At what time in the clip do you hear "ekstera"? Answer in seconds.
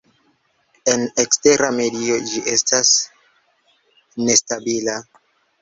1.23-1.69